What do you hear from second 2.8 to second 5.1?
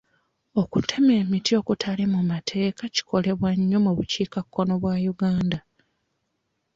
kikolebwa nnyo mu bukiikakkono bwa